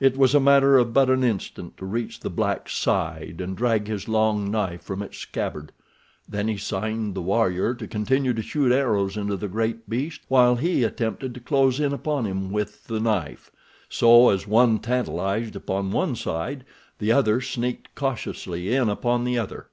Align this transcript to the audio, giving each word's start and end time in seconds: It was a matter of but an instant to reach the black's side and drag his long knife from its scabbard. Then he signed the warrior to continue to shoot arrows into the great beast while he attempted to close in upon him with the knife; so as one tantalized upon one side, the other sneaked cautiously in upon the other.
It 0.00 0.16
was 0.16 0.34
a 0.34 0.40
matter 0.40 0.76
of 0.78 0.92
but 0.92 1.08
an 1.10 1.22
instant 1.22 1.76
to 1.76 1.84
reach 1.86 2.18
the 2.18 2.28
black's 2.28 2.76
side 2.76 3.40
and 3.40 3.56
drag 3.56 3.86
his 3.86 4.08
long 4.08 4.50
knife 4.50 4.82
from 4.82 5.00
its 5.00 5.18
scabbard. 5.18 5.70
Then 6.28 6.48
he 6.48 6.56
signed 6.56 7.14
the 7.14 7.22
warrior 7.22 7.74
to 7.74 7.86
continue 7.86 8.34
to 8.34 8.42
shoot 8.42 8.72
arrows 8.72 9.16
into 9.16 9.36
the 9.36 9.46
great 9.46 9.88
beast 9.88 10.22
while 10.26 10.56
he 10.56 10.82
attempted 10.82 11.34
to 11.34 11.40
close 11.40 11.78
in 11.78 11.92
upon 11.92 12.24
him 12.24 12.50
with 12.50 12.88
the 12.88 12.98
knife; 12.98 13.52
so 13.88 14.30
as 14.30 14.44
one 14.44 14.80
tantalized 14.80 15.54
upon 15.54 15.92
one 15.92 16.16
side, 16.16 16.64
the 16.98 17.12
other 17.12 17.40
sneaked 17.40 17.94
cautiously 17.94 18.74
in 18.74 18.88
upon 18.88 19.22
the 19.22 19.38
other. 19.38 19.68